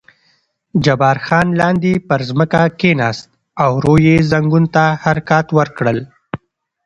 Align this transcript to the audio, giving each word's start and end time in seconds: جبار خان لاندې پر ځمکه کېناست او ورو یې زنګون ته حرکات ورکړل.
جبار 0.83 1.17
خان 1.25 1.47
لاندې 1.59 1.91
پر 2.07 2.19
ځمکه 2.29 2.61
کېناست 2.79 3.27
او 3.63 3.71
ورو 3.77 3.95
یې 4.05 4.15
زنګون 4.31 4.65
ته 4.75 4.85
حرکات 5.03 5.47
ورکړل. 5.57 5.99